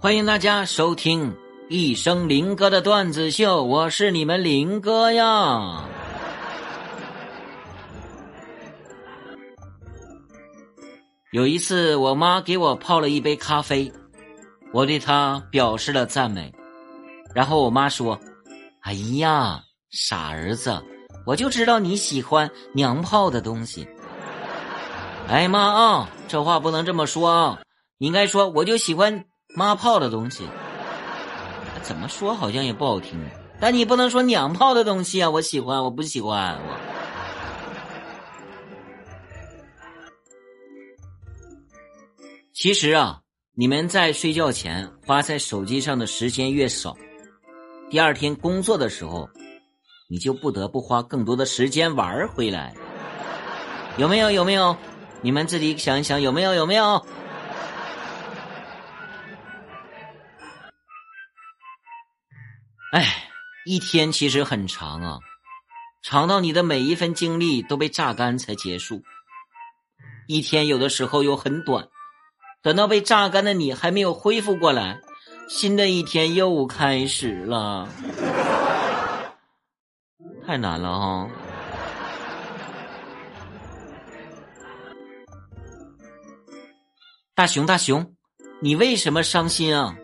[0.00, 1.36] 欢迎大家收听
[1.68, 5.88] 一生林哥的段子秀，我是你们林哥呀。
[11.32, 13.92] 有一次，我妈给我泡了一杯咖啡，
[14.72, 16.54] 我对她表示了赞美，
[17.34, 18.18] 然后我妈说
[18.82, 20.80] ：“哎呀，傻儿子，
[21.26, 23.86] 我就知道你喜欢娘泡的东西。”
[25.28, 27.58] 哎妈啊，这话不能这么说啊，
[27.98, 29.24] 应该说我就喜欢。
[29.56, 30.46] 妈泡的东西，
[31.82, 33.18] 怎么说好像也不好听，
[33.58, 35.30] 但你不能说娘泡的东西啊！
[35.30, 36.78] 我喜欢，我不喜欢我。
[42.52, 43.20] 其实啊，
[43.56, 46.94] 你们在睡觉前花在手机上的时间越少，
[47.90, 49.30] 第二天工作的时候，
[50.10, 52.74] 你就不得不花更多的时间玩回来。
[53.96, 54.30] 有没有？
[54.30, 54.76] 有没有？
[55.20, 56.54] 你们自己想一想，有没有？
[56.54, 57.04] 有没有？
[62.92, 63.28] 哎，
[63.66, 65.18] 一天其实很长啊，
[66.02, 69.02] 长到你的每一分精力都被榨干才结束。
[70.26, 71.88] 一天有的时候又很短，
[72.62, 75.00] 等到被榨干的你还没有恢复过来，
[75.48, 77.88] 新的一天又开始了，
[80.46, 81.28] 太难了哈！
[87.38, 88.16] 大熊，大熊，
[88.60, 89.96] 你为什么伤心啊？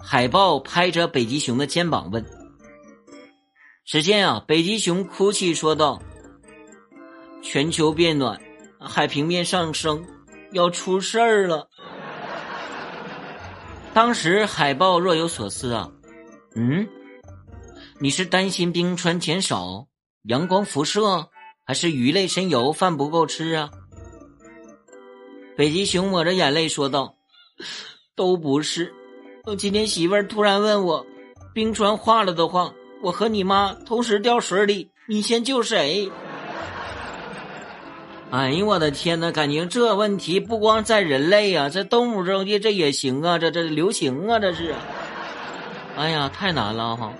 [0.00, 2.24] 海豹拍着北极熊的肩膀问
[3.84, 6.00] ：“只见啊，北极熊哭泣说道
[7.42, 8.40] ：‘全球变暖，
[8.78, 10.06] 海平面上升，
[10.52, 11.68] 要出事儿了。’
[13.92, 15.90] 当时海豹若有所思啊，
[16.54, 16.88] 嗯，
[17.98, 19.88] 你是担心冰川减少、
[20.22, 21.28] 阳光辐射，
[21.66, 23.68] 还是鱼类深游饭不够吃啊？”
[25.60, 27.16] 北极熊抹着眼泪说道
[28.16, 28.94] ：“都不是。”
[29.44, 31.04] 我今天媳妇儿突然问我，
[31.52, 32.72] 冰川化了的话，
[33.02, 36.10] 我和你妈同时掉水里，你先救谁？
[38.30, 44.74] 哎呀，我的天呐，感情这问题不光在人类啊，在动物中间这也行啊，这这流行啊，这是。
[45.94, 47.12] 哎呀，太难了哈。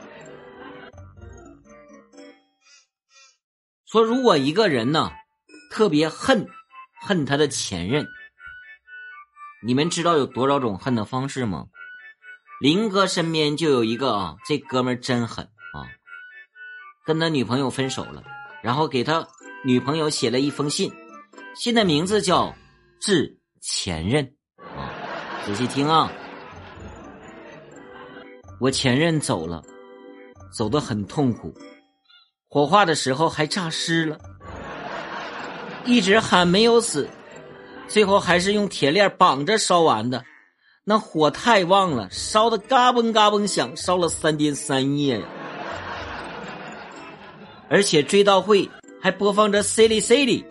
[3.84, 5.10] 说如果一个人呢，
[5.70, 6.48] 特别恨
[7.02, 8.06] 恨他的前任，
[9.62, 11.66] 你们知道有多少种恨的方式吗？
[12.60, 15.84] 林哥身边就有一个啊，这哥们真狠啊！
[17.06, 18.22] 跟他女朋友分手了，
[18.62, 19.26] 然后给他
[19.64, 20.92] 女朋友写了一封信，
[21.54, 22.46] 信的名字叫
[23.00, 24.24] 《致前任》
[24.78, 24.92] 啊。
[25.44, 26.10] 仔细听啊，
[28.60, 29.62] 我前任走了，
[30.54, 31.54] 走得很痛苦，
[32.48, 34.18] 火化的时候还诈尸了，
[35.84, 37.08] 一直喊没有死，
[37.90, 40.24] 最后还是用铁链绑着烧完的。
[40.84, 45.26] 那火太旺了，烧的嘎嘣嘎嘣响，烧了三天三夜呀！
[47.68, 48.68] 而且追悼会
[49.02, 50.44] 还播放着 “silly silly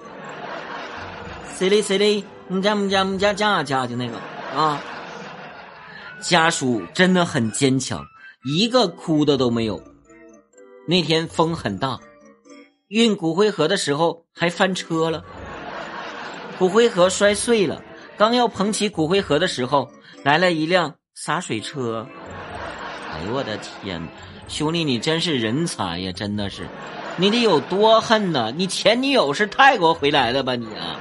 [1.57, 4.17] silly silly”，木家木家木家家家就那个
[4.55, 4.81] 啊，
[6.21, 8.05] 家属真的很坚强，
[8.45, 9.81] 一个哭的都没有。
[10.87, 11.99] 那天风很大，
[12.87, 15.23] 运骨灰盒的时候还翻车了，
[16.59, 17.81] 骨灰盒摔碎了。
[18.15, 19.89] 刚要捧起骨灰盒的时候。
[20.21, 22.05] 来了一辆洒水车，
[23.09, 24.05] 哎呦我的天，
[24.49, 26.11] 兄弟你真是人才呀！
[26.11, 26.67] 真的是，
[27.15, 28.51] 你得有多恨呐？
[28.53, 30.99] 你前女友是泰国回来的吧你啊？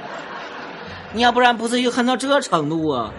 [1.11, 3.11] 你要不然不至于恨到这程度啊！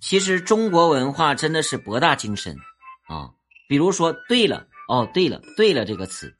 [0.00, 2.56] 其实中国文化真的是博大精深
[3.08, 3.28] 啊，
[3.68, 6.34] 比如说“对了”哦，“对了”“对了”这个词。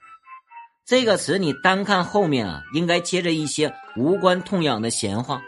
[0.85, 5.41] 这个词你单看后面啊，应该接着一些无关痛痒的闲话，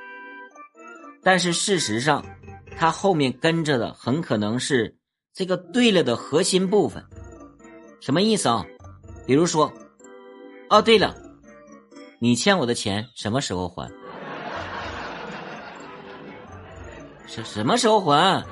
[1.21, 2.25] 但是事实上，
[2.79, 4.97] 它后面跟着的很可能是
[5.35, 7.05] 这个“对了”的核心部分。
[8.01, 8.65] 什么意思啊？
[9.27, 9.73] 比如说，
[10.71, 11.13] 哦，对了，
[12.21, 13.91] 你欠我的钱什么时候还？
[17.27, 18.45] 什什么时候还？